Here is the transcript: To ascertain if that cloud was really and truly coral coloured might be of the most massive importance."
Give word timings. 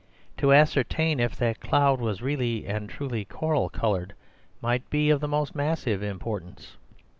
To 0.37 0.51
ascertain 0.51 1.19
if 1.19 1.35
that 1.35 1.59
cloud 1.59 1.99
was 2.01 2.23
really 2.23 2.65
and 2.65 2.89
truly 2.89 3.23
coral 3.23 3.69
coloured 3.69 4.15
might 4.59 4.89
be 4.89 5.11
of 5.11 5.19
the 5.21 5.27
most 5.27 5.53
massive 5.53 6.01
importance." 6.01 6.75